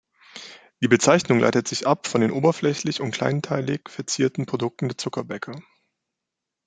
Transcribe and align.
Die 0.81 0.87
Bezeichnung 0.87 1.37
leitet 1.37 1.67
sich 1.67 1.85
ab 1.85 2.07
von 2.07 2.21
den 2.21 2.31
oberflächlich 2.31 3.01
und 3.01 3.11
kleinteilig 3.11 3.81
verzierten 3.87 4.47
Produkten 4.47 4.87
der 4.87 4.97
Zuckerbäcker. 4.97 5.61